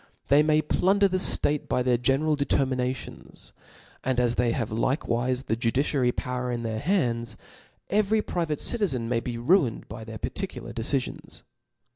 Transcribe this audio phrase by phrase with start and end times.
[0.29, 3.53] They may plunder tbt ftate by their general determinations;
[4.03, 7.37] and as they have likewife the judiciary power in their hands,
[7.91, 11.43] fvcry private citizen may be ruined by their par ticular decifions.